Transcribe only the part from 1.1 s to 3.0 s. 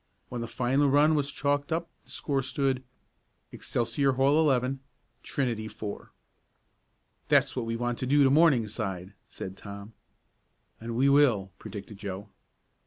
was chalked up the score stood: